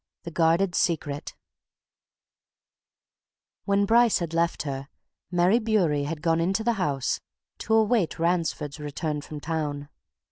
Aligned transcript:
THE 0.23 0.31
GUARDED 0.31 0.73
SECRET 0.73 1.35
When 3.65 3.85
Bryce 3.85 4.17
had 4.17 4.33
left 4.33 4.63
her, 4.63 4.87
Mary 5.29 5.59
Bewery 5.59 6.05
had 6.05 6.23
gone 6.23 6.39
into 6.41 6.63
the 6.63 6.73
house 6.81 7.19
to 7.59 7.75
await 7.75 8.17
Ransford's 8.17 8.79
return 8.79 9.21
from 9.21 9.39
town. 9.39 9.89